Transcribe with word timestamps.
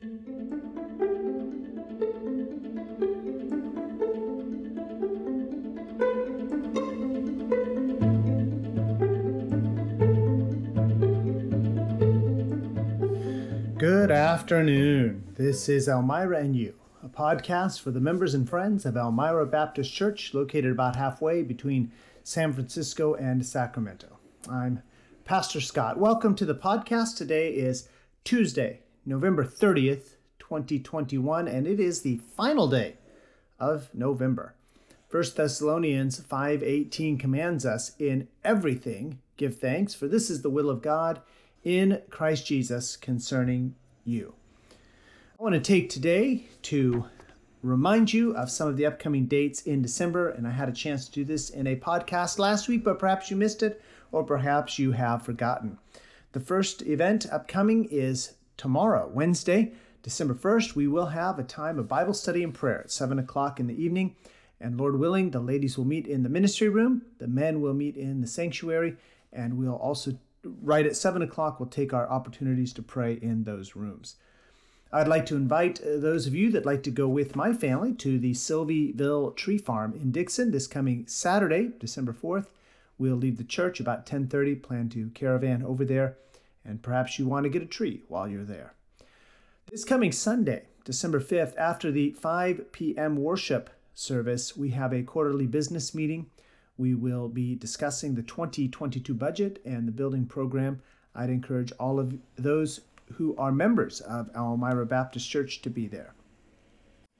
Good 0.00 0.08
afternoon. 14.10 15.34
This 15.34 15.68
is 15.68 15.86
Elmira 15.86 16.38
and 16.38 16.56
You, 16.56 16.74
a 17.02 17.10
podcast 17.10 17.82
for 17.82 17.90
the 17.90 18.00
members 18.00 18.32
and 18.32 18.48
friends 18.48 18.86
of 18.86 18.96
Elmira 18.96 19.44
Baptist 19.44 19.92
Church, 19.92 20.32
located 20.32 20.72
about 20.72 20.96
halfway 20.96 21.42
between 21.42 21.92
San 22.24 22.54
Francisco 22.54 23.12
and 23.16 23.44
Sacramento. 23.44 24.18
I'm 24.48 24.80
Pastor 25.26 25.60
Scott. 25.60 25.98
Welcome 25.98 26.34
to 26.36 26.46
the 26.46 26.54
podcast. 26.54 27.18
Today 27.18 27.50
is 27.50 27.90
Tuesday, 28.24 28.80
November 29.06 29.44
30th, 29.44 30.16
2021, 30.38 31.48
and 31.48 31.66
it 31.66 31.80
is 31.80 32.02
the 32.02 32.18
final 32.36 32.68
day 32.68 32.96
of 33.58 33.88
November. 33.94 34.54
1 35.10 35.24
Thessalonians 35.36 36.20
5:18 36.20 37.18
commands 37.18 37.66
us 37.66 37.92
in 37.98 38.28
everything 38.44 39.18
give 39.36 39.56
thanks 39.56 39.94
for 39.94 40.06
this 40.06 40.28
is 40.28 40.42
the 40.42 40.50
will 40.50 40.68
of 40.68 40.82
God 40.82 41.20
in 41.64 42.02
Christ 42.10 42.46
Jesus 42.46 42.96
concerning 42.96 43.74
you. 44.04 44.34
I 45.38 45.42
want 45.42 45.54
to 45.54 45.60
take 45.60 45.88
today 45.88 46.46
to 46.62 47.06
remind 47.62 48.12
you 48.12 48.36
of 48.36 48.50
some 48.50 48.68
of 48.68 48.76
the 48.76 48.86
upcoming 48.86 49.26
dates 49.26 49.62
in 49.62 49.80
December, 49.80 50.28
and 50.28 50.46
I 50.46 50.50
had 50.50 50.68
a 50.68 50.72
chance 50.72 51.06
to 51.06 51.12
do 51.12 51.24
this 51.24 51.48
in 51.48 51.66
a 51.66 51.76
podcast 51.76 52.38
last 52.38 52.68
week, 52.68 52.84
but 52.84 52.98
perhaps 52.98 53.30
you 53.30 53.36
missed 53.36 53.62
it 53.62 53.80
or 54.12 54.24
perhaps 54.24 54.78
you 54.78 54.92
have 54.92 55.22
forgotten. 55.22 55.78
The 56.32 56.40
first 56.40 56.82
event 56.82 57.26
upcoming 57.32 57.86
is 57.86 58.34
tomorrow, 58.60 59.08
Wednesday, 59.10 59.72
December 60.02 60.34
1st. 60.34 60.74
We 60.74 60.86
will 60.86 61.06
have 61.06 61.38
a 61.38 61.42
time 61.42 61.78
of 61.78 61.88
Bible 61.88 62.12
study 62.12 62.44
and 62.44 62.52
prayer 62.52 62.82
at 62.82 62.90
7 62.90 63.18
o'clock 63.18 63.58
in 63.58 63.68
the 63.68 63.82
evening. 63.82 64.16
And 64.60 64.76
Lord 64.76 64.98
willing, 64.98 65.30
the 65.30 65.40
ladies 65.40 65.78
will 65.78 65.86
meet 65.86 66.06
in 66.06 66.24
the 66.24 66.28
ministry 66.28 66.68
room, 66.68 67.00
the 67.16 67.26
men 67.26 67.62
will 67.62 67.72
meet 67.72 67.96
in 67.96 68.20
the 68.20 68.26
sanctuary, 68.26 68.98
and 69.32 69.56
we'll 69.56 69.76
also 69.76 70.18
right 70.44 70.84
at 70.84 70.94
7 70.94 71.22
o'clock, 71.22 71.58
we'll 71.58 71.70
take 71.70 71.94
our 71.94 72.06
opportunities 72.10 72.74
to 72.74 72.82
pray 72.82 73.14
in 73.14 73.44
those 73.44 73.74
rooms. 73.74 74.16
I'd 74.92 75.08
like 75.08 75.24
to 75.26 75.36
invite 75.36 75.80
uh, 75.80 75.96
those 75.96 76.26
of 76.26 76.34
you 76.34 76.50
that 76.52 76.66
like 76.66 76.82
to 76.82 76.90
go 76.90 77.08
with 77.08 77.34
my 77.34 77.54
family 77.54 77.94
to 77.94 78.18
the 78.18 78.32
Silveyville 78.32 79.34
Tree 79.36 79.56
Farm 79.56 79.94
in 79.94 80.12
Dixon 80.12 80.50
this 80.50 80.66
coming 80.66 81.06
Saturday, 81.06 81.70
December 81.78 82.12
4th. 82.12 82.48
We'll 82.98 83.16
leave 83.16 83.38
the 83.38 83.44
church 83.44 83.80
about 83.80 84.04
10:30, 84.04 84.62
plan 84.62 84.90
to 84.90 85.08
caravan 85.14 85.62
over 85.62 85.86
there, 85.86 86.18
and 86.64 86.82
perhaps 86.82 87.18
you 87.18 87.26
want 87.26 87.44
to 87.44 87.50
get 87.50 87.62
a 87.62 87.66
tree 87.66 88.02
while 88.08 88.28
you're 88.28 88.44
there. 88.44 88.74
This 89.70 89.84
coming 89.84 90.12
Sunday, 90.12 90.66
December 90.84 91.20
5th, 91.20 91.56
after 91.56 91.90
the 91.90 92.10
5 92.12 92.72
p.m. 92.72 93.16
worship 93.16 93.70
service, 93.94 94.56
we 94.56 94.70
have 94.70 94.92
a 94.92 95.02
quarterly 95.02 95.46
business 95.46 95.94
meeting 95.94 96.26
we 96.80 96.94
will 96.94 97.28
be 97.28 97.54
discussing 97.54 98.14
the 98.14 98.22
2022 98.22 99.12
budget 99.12 99.60
and 99.66 99.86
the 99.86 99.92
building 99.92 100.24
program. 100.24 100.80
I'd 101.14 101.28
encourage 101.28 101.72
all 101.72 102.00
of 102.00 102.16
those 102.36 102.80
who 103.16 103.36
are 103.36 103.52
members 103.52 104.00
of 104.00 104.30
Elmira 104.34 104.86
Baptist 104.86 105.28
Church 105.28 105.60
to 105.60 105.68
be 105.68 105.86
there. 105.86 106.14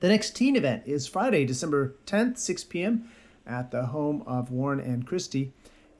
The 0.00 0.08
next 0.08 0.34
teen 0.34 0.56
event 0.56 0.84
is 0.86 1.06
Friday, 1.06 1.44
December 1.44 1.96
10th, 2.06 2.38
6 2.38 2.64
p.m. 2.64 3.10
at 3.46 3.70
the 3.70 3.86
home 3.86 4.22
of 4.26 4.50
Warren 4.50 4.80
and 4.80 5.06
Christy. 5.06 5.52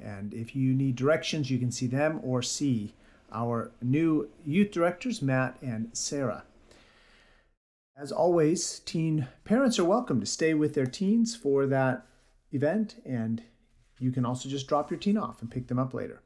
And 0.02 0.32
if 0.32 0.56
you 0.56 0.72
need 0.72 0.96
directions, 0.96 1.50
you 1.50 1.58
can 1.58 1.70
see 1.70 1.86
them 1.86 2.20
or 2.22 2.40
see 2.40 2.94
our 3.32 3.72
new 3.82 4.28
youth 4.44 4.70
directors, 4.70 5.22
Matt 5.22 5.56
and 5.62 5.90
Sarah. 5.92 6.44
As 7.96 8.10
always, 8.10 8.80
teen 8.80 9.28
parents 9.44 9.78
are 9.78 9.84
welcome 9.84 10.20
to 10.20 10.26
stay 10.26 10.54
with 10.54 10.74
their 10.74 10.86
teens 10.86 11.36
for 11.36 11.66
that 11.66 12.06
event, 12.52 12.96
and 13.04 13.42
you 13.98 14.10
can 14.10 14.24
also 14.24 14.48
just 14.48 14.66
drop 14.66 14.90
your 14.90 14.98
teen 14.98 15.18
off 15.18 15.42
and 15.42 15.50
pick 15.50 15.68
them 15.68 15.78
up 15.78 15.92
later. 15.92 16.22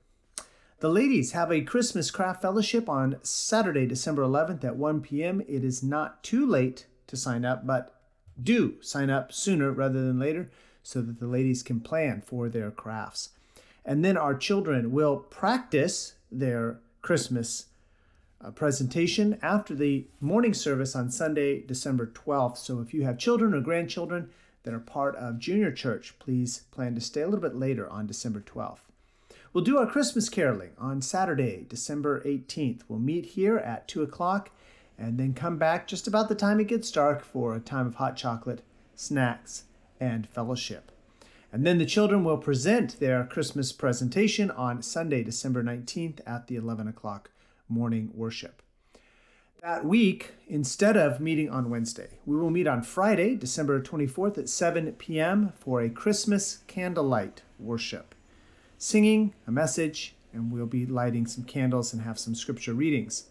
The 0.81 0.88
ladies 0.88 1.32
have 1.32 1.50
a 1.50 1.62
Christmas 1.62 2.10
craft 2.10 2.43
fellowship 2.43 2.88
on 2.88 3.16
Saturday, 3.22 3.87
December 3.87 4.22
11th 4.22 4.64
at 4.64 4.76
1 4.76 5.00
p.m. 5.00 5.41
It 5.48 5.64
is 5.64 5.82
not 5.82 6.22
too 6.22 6.47
late 6.47 6.87
to 7.06 7.16
sign 7.16 7.44
up, 7.44 7.66
but 7.66 7.94
do 8.43 8.76
sign 8.81 9.10
up 9.10 9.32
sooner 9.32 9.70
rather 9.72 10.04
than 10.04 10.19
later 10.19 10.50
so 10.82 11.00
that 11.00 11.19
the 11.20 11.26
ladies 11.26 11.62
can 11.62 11.81
plan 11.81 12.20
for 12.20 12.48
their 12.48 12.70
crafts. 12.70 13.31
And 13.84 14.04
then 14.04 14.16
our 14.16 14.34
children 14.34 14.93
will 14.93 15.16
practice 15.16 16.14
their 16.31 16.81
Christmas 17.04 17.66
uh, 18.44 18.50
presentation 18.50 19.38
after 19.42 19.76
the 19.76 20.06
morning 20.20 20.54
service 20.54 20.97
on 20.97 21.10
Sunday, 21.10 21.60
December 21.60 22.06
12th. 22.06 22.56
So 22.56 22.81
if 22.81 22.92
you 22.92 23.04
have 23.04 23.19
children 23.19 23.54
or 23.54 23.60
grandchildren, 23.60 24.31
that 24.65 24.75
are 24.75 24.81
part 24.81 25.14
of 25.16 25.38
junior 25.38 25.70
church, 25.70 26.14
please 26.19 26.62
plan 26.70 26.94
to 26.94 27.00
stay 27.00 27.20
a 27.20 27.26
little 27.26 27.41
bit 27.41 27.54
later 27.54 27.88
on 27.88 28.06
December 28.06 28.41
12th. 28.41 28.78
We'll 29.53 29.62
do 29.62 29.78
our 29.78 29.87
Christmas 29.87 30.28
caroling 30.28 30.70
on 30.78 31.00
Saturday, 31.00 31.64
December 31.69 32.20
18th. 32.22 32.81
We'll 32.88 32.98
meet 32.98 33.26
here 33.26 33.59
at 33.59 33.87
2 33.87 34.03
o'clock 34.03 34.50
and 34.98 35.19
then 35.19 35.34
come 35.34 35.59
back 35.59 35.87
just 35.87 36.09
about 36.09 36.28
the 36.28 36.34
time 36.34 36.60
it 36.60 36.69
gets 36.69 36.91
dark 36.91 37.22
for 37.22 37.54
a 37.54 37.60
time 37.60 37.87
of 37.87 37.97
hot 37.97 38.16
chocolate, 38.16 38.62
snacks, 38.97 39.64
and 40.00 40.26
fellowship. 40.28 40.91
And 41.54 41.65
then 41.65 41.78
the 41.78 41.87
children 41.87 42.22
will 42.22 42.37
present 42.37 43.00
their 43.00 43.25
Christmas 43.25 43.72
presentation 43.72 44.50
on 44.50 44.82
Sunday, 44.82 45.22
December 45.22 45.62
19th 45.62 46.19
at 46.26 46.48
the 46.48 46.56
11 46.56 46.88
o'clock 46.88 47.31
morning 47.70 48.10
worship 48.12 48.60
that 49.64 49.87
week, 49.87 50.34
instead 50.47 50.94
of 50.94 51.20
meeting 51.20 51.48
on 51.48 51.70
Wednesday, 51.70 52.09
we 52.26 52.37
will 52.37 52.50
meet 52.50 52.66
on 52.66 52.82
Friday, 52.82 53.34
December 53.34 53.81
24th 53.81 54.37
at 54.37 54.50
7 54.50 54.93
p.m. 54.93 55.54
for 55.59 55.81
a 55.81 55.88
Christmas 55.88 56.59
candlelight 56.66 57.41
worship, 57.59 58.14
singing 58.76 59.32
a 59.47 59.50
message, 59.50 60.16
and 60.34 60.53
we'll 60.53 60.66
be 60.66 60.84
lighting 60.84 61.26
some 61.26 61.44
candles 61.44 61.94
and 61.94 62.03
have 62.03 62.19
some 62.19 62.34
scripture 62.34 62.75
readings. 62.75 63.28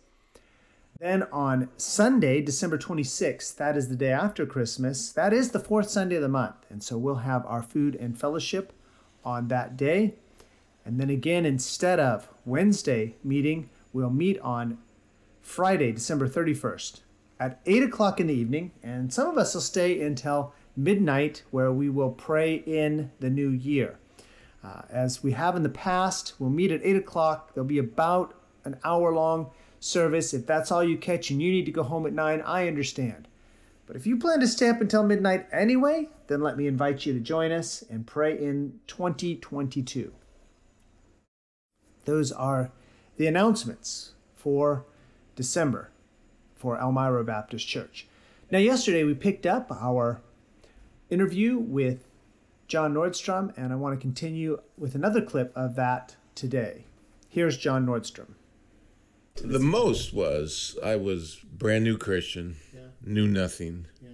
Then 0.99 1.23
on 1.31 1.69
Sunday, 1.75 2.41
December 2.41 2.77
26th, 2.77 3.55
that 3.57 3.75
is 3.75 3.89
the 3.89 3.95
day 3.95 4.11
after 4.11 4.45
Christmas, 4.45 5.11
that 5.11 5.33
is 5.33 5.51
the 5.51 5.59
fourth 5.59 5.89
Sunday 5.89 6.15
of 6.15 6.21
the 6.21 6.29
month. 6.29 6.55
And 6.69 6.81
so 6.81 6.97
we'll 6.97 7.15
have 7.15 7.45
our 7.45 7.61
food 7.61 7.95
and 7.95 8.17
fellowship 8.17 8.73
on 9.25 9.47
that 9.49 9.75
day. 9.75 10.15
And 10.85 10.99
then 10.99 11.09
again, 11.09 11.45
instead 11.45 11.99
of 11.99 12.29
Wednesday 12.45 13.15
meeting, 13.23 13.69
we'll 13.91 14.09
meet 14.09 14.39
on 14.39 14.77
Friday, 15.41 15.91
December 15.91 16.27
31st 16.29 17.01
at 17.43 17.59
8 17.65 17.83
o'clock 17.83 18.21
in 18.21 18.27
the 18.27 18.33
evening, 18.33 18.71
and 18.81 19.13
some 19.13 19.27
of 19.27 19.37
us 19.37 19.53
will 19.53 19.61
stay 19.61 20.01
until 20.01 20.53
midnight 20.77 21.43
where 21.51 21.73
we 21.73 21.89
will 21.89 22.11
pray 22.11 22.55
in 22.55 23.11
the 23.19 23.29
new 23.29 23.49
year. 23.49 23.99
Uh, 24.63 24.83
as 24.89 25.21
we 25.21 25.33
have 25.33 25.57
in 25.57 25.63
the 25.63 25.69
past, 25.69 26.35
we'll 26.39 26.49
meet 26.49 26.71
at 26.71 26.79
8 26.83 26.95
o'clock. 26.95 27.53
There'll 27.53 27.67
be 27.67 27.79
about 27.79 28.33
an 28.63 28.77
hour 28.85 29.11
long 29.11 29.51
service. 29.83 30.33
If 30.33 30.45
that's 30.45 30.71
all 30.71 30.83
you 30.83 30.97
catch 30.97 31.29
and 31.29 31.41
you 31.41 31.51
need 31.51 31.65
to 31.65 31.71
go 31.71 31.83
home 31.83 32.05
at 32.05 32.13
9, 32.13 32.41
I 32.41 32.67
understand. 32.67 33.27
But 33.85 33.95
if 33.95 34.07
you 34.07 34.17
plan 34.17 34.39
to 34.39 34.47
stay 34.47 34.69
up 34.69 34.79
until 34.79 35.03
midnight 35.03 35.47
anyway, 35.51 36.07
then 36.27 36.41
let 36.41 36.57
me 36.57 36.67
invite 36.67 37.05
you 37.05 37.13
to 37.13 37.19
join 37.19 37.51
us 37.51 37.83
and 37.89 38.07
pray 38.07 38.37
in 38.37 38.79
2022. 38.87 40.13
Those 42.05 42.31
are 42.31 42.71
the 43.17 43.27
announcements 43.27 44.13
for 44.35 44.85
December 45.35 45.91
for 46.55 46.77
Elmira 46.77 47.23
Baptist 47.23 47.67
Church. 47.67 48.07
Now, 48.49 48.59
yesterday 48.59 49.03
we 49.03 49.13
picked 49.13 49.45
up 49.45 49.71
our 49.71 50.21
interview 51.09 51.57
with 51.57 52.07
John 52.67 52.93
Nordstrom, 52.93 53.53
and 53.57 53.73
I 53.73 53.75
want 53.75 53.97
to 53.97 54.01
continue 54.01 54.61
with 54.77 54.95
another 54.95 55.21
clip 55.21 55.51
of 55.55 55.75
that 55.75 56.15
today. 56.35 56.85
Here's 57.29 57.57
John 57.57 57.85
Nordstrom. 57.85 58.35
The 59.35 59.59
most 59.59 60.13
was 60.13 60.77
I 60.83 60.95
was 60.95 61.35
brand 61.51 61.83
new 61.83 61.97
Christian, 61.97 62.57
yeah. 62.73 62.81
knew 63.03 63.27
nothing. 63.27 63.87
Yeah. 64.01 64.09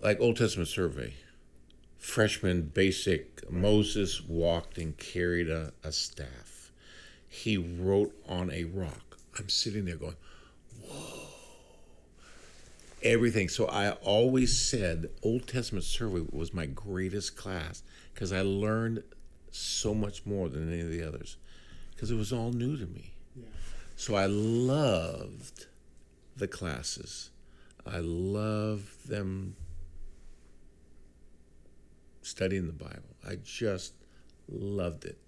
Like 0.00 0.20
Old 0.20 0.36
Testament 0.36 0.68
survey, 0.68 1.14
freshman 1.98 2.62
basic. 2.62 3.50
Moses 3.50 4.22
walked 4.22 4.78
and 4.78 4.96
carried 4.96 5.48
a, 5.48 5.72
a 5.84 5.92
staff. 5.92 6.72
He 7.28 7.56
wrote 7.56 8.14
on 8.28 8.50
a 8.50 8.64
rock. 8.64 9.18
I'm 9.38 9.48
sitting 9.48 9.84
there 9.84 9.96
going, 9.96 10.16
whoa. 10.82 11.28
Everything. 13.02 13.48
So 13.48 13.66
I 13.66 13.90
always 13.90 14.58
said 14.58 15.10
Old 15.22 15.46
Testament 15.46 15.84
survey 15.84 16.24
was 16.32 16.54
my 16.54 16.66
greatest 16.66 17.36
class 17.36 17.82
because 18.14 18.32
I 18.32 18.40
learned 18.40 19.02
so 19.50 19.94
much 19.94 20.24
more 20.24 20.48
than 20.48 20.72
any 20.72 20.80
of 20.80 20.90
the 20.90 21.02
others 21.02 21.36
because 21.90 22.10
it 22.10 22.16
was 22.16 22.32
all 22.32 22.52
new 22.52 22.76
to 22.76 22.86
me. 22.86 23.12
So 23.96 24.14
I 24.14 24.26
loved 24.26 25.66
the 26.36 26.48
classes. 26.48 27.30
I 27.86 27.98
loved 28.00 29.08
them 29.08 29.56
studying 32.22 32.66
the 32.66 32.72
Bible. 32.72 33.16
I 33.26 33.36
just 33.42 33.94
loved 34.48 35.04
it. 35.04 35.18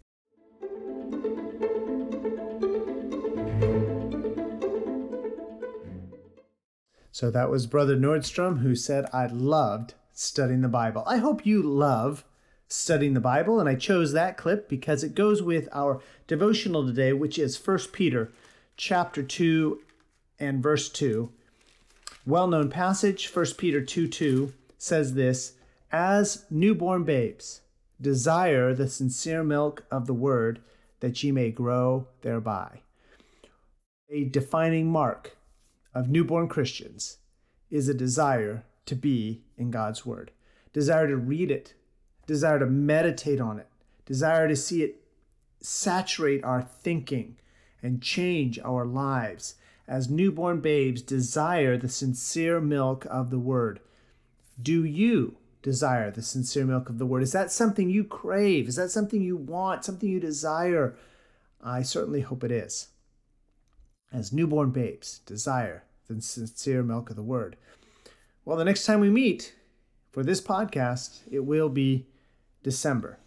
So 7.10 7.30
that 7.32 7.50
was 7.50 7.66
Brother 7.66 7.96
Nordstrom 7.96 8.60
who 8.60 8.76
said, 8.76 9.06
I 9.12 9.26
loved 9.26 9.94
studying 10.12 10.60
the 10.60 10.68
Bible. 10.68 11.02
I 11.06 11.16
hope 11.16 11.46
you 11.46 11.62
love 11.62 12.24
studying 12.68 13.14
the 13.14 13.20
Bible, 13.20 13.58
and 13.58 13.68
I 13.68 13.74
chose 13.74 14.12
that 14.12 14.36
clip 14.36 14.68
because 14.68 15.02
it 15.02 15.14
goes 15.14 15.42
with 15.42 15.68
our 15.72 16.00
devotional 16.26 16.86
today, 16.86 17.12
which 17.12 17.38
is 17.38 17.66
1 17.66 17.78
Peter 17.92 18.30
chapter 18.76 19.22
2 19.22 19.80
and 20.38 20.62
verse 20.62 20.88
2. 20.88 21.30
Well-known 22.26 22.68
passage, 22.68 23.34
1 23.34 23.46
Peter 23.56 23.80
2 23.80 24.06
2 24.06 24.52
says 24.76 25.14
this, 25.14 25.54
As 25.90 26.44
newborn 26.50 27.04
babes, 27.04 27.62
desire 28.00 28.74
the 28.74 28.88
sincere 28.88 29.42
milk 29.42 29.84
of 29.90 30.06
the 30.06 30.14
word 30.14 30.60
that 31.00 31.22
ye 31.22 31.32
may 31.32 31.50
grow 31.50 32.06
thereby. 32.22 32.82
A 34.10 34.24
defining 34.24 34.90
mark 34.90 35.36
of 35.94 36.08
newborn 36.08 36.48
Christians 36.48 37.18
is 37.70 37.88
a 37.88 37.94
desire 37.94 38.64
to 38.86 38.94
be 38.94 39.42
in 39.56 39.70
God's 39.70 40.06
Word, 40.06 40.30
desire 40.72 41.06
to 41.06 41.16
read 41.16 41.50
it, 41.50 41.74
desire 42.28 42.60
to 42.60 42.66
meditate 42.66 43.40
on 43.40 43.58
it, 43.58 43.66
desire 44.06 44.46
to 44.46 44.54
see 44.54 44.84
it 44.84 45.02
saturate 45.60 46.44
our 46.44 46.62
thinking 46.62 47.36
and 47.82 48.00
change 48.00 48.58
our 48.60 48.84
lives. 48.84 49.54
As 49.88 50.10
newborn 50.10 50.60
babes, 50.60 51.02
desire 51.02 51.76
the 51.76 51.88
sincere 51.88 52.60
milk 52.60 53.06
of 53.10 53.30
the 53.30 53.38
Word. 53.38 53.80
Do 54.62 54.84
you 54.84 55.36
desire 55.62 56.10
the 56.10 56.22
sincere 56.22 56.66
milk 56.66 56.90
of 56.90 56.98
the 56.98 57.06
Word? 57.06 57.22
Is 57.22 57.32
that 57.32 57.50
something 57.50 57.88
you 57.88 58.04
crave? 58.04 58.68
Is 58.68 58.76
that 58.76 58.90
something 58.90 59.22
you 59.22 59.36
want, 59.36 59.84
something 59.84 60.08
you 60.08 60.20
desire? 60.20 60.94
I 61.64 61.82
certainly 61.82 62.20
hope 62.20 62.44
it 62.44 62.52
is. 62.52 62.88
As 64.12 64.32
newborn 64.32 64.70
babes, 64.70 65.20
desire 65.20 65.84
the 66.06 66.20
sincere 66.20 66.82
milk 66.82 67.08
of 67.08 67.16
the 67.16 67.22
Word. 67.22 67.56
Well, 68.44 68.58
the 68.58 68.64
next 68.64 68.84
time 68.84 69.00
we 69.00 69.10
meet 69.10 69.54
for 70.10 70.22
this 70.22 70.40
podcast, 70.40 71.20
it 71.30 71.40
will 71.40 71.68
be 71.70 72.06
December. 72.68 73.18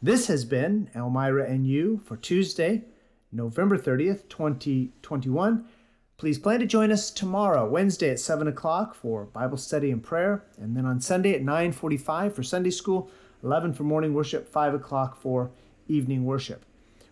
This 0.00 0.28
has 0.28 0.46
been 0.46 0.88
Elmira 0.94 1.46
and 1.46 1.66
You 1.66 2.00
for 2.06 2.16
Tuesday, 2.16 2.84
November 3.30 3.76
30th, 3.76 4.26
2021. 4.30 5.66
Please 6.16 6.38
plan 6.38 6.60
to 6.60 6.64
join 6.64 6.90
us 6.90 7.10
tomorrow, 7.10 7.68
Wednesday 7.68 8.08
at 8.08 8.18
7 8.18 8.48
o'clock 8.48 8.94
for 8.94 9.26
Bible 9.26 9.58
study 9.58 9.90
and 9.90 10.02
prayer, 10.02 10.46
and 10.56 10.74
then 10.74 10.86
on 10.86 10.98
Sunday 10.98 11.34
at 11.34 11.42
9.45 11.42 12.32
for 12.32 12.42
Sunday 12.42 12.70
school, 12.70 13.10
11 13.44 13.74
for 13.74 13.82
morning 13.82 14.14
worship, 14.14 14.48
5 14.48 14.72
o'clock 14.72 15.20
for 15.20 15.50
evening 15.86 16.24
worship. 16.24 16.64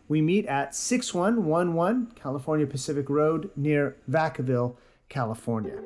We 0.09 0.23
meet 0.23 0.47
at 0.47 0.75
6111 0.75 2.13
California 2.15 2.67
Pacific 2.67 3.11
Road 3.11 3.51
near 3.57 3.95
Vacaville, 4.11 4.77
California. 5.11 5.77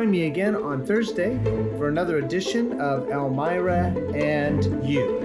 Join 0.00 0.10
me 0.10 0.24
again 0.24 0.56
on 0.56 0.86
Thursday 0.86 1.38
for 1.76 1.88
another 1.88 2.16
edition 2.16 2.80
of 2.80 3.10
Elmira 3.10 3.94
and 4.14 4.64
You. 4.82 5.18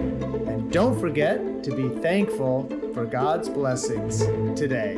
And 0.50 0.70
don't 0.70 1.00
forget 1.00 1.64
to 1.64 1.74
be 1.74 1.88
thankful 2.02 2.68
for 2.94 3.06
God's 3.06 3.48
blessings 3.48 4.26
today. 4.60 4.98